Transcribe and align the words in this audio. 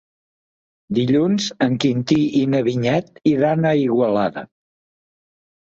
Dilluns 0.99 1.49
en 1.67 1.77
Quintí 1.85 2.19
i 2.41 2.41
na 2.55 2.63
Vinyet 2.71 3.25
iran 3.35 3.69
a 3.75 3.79
Igualada. 3.85 4.47